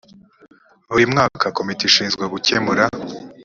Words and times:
buri 0.91 1.05
mwaka 1.11 1.45
komite 1.57 1.83
ishizwe 1.85 2.23
gukemura 2.33 2.83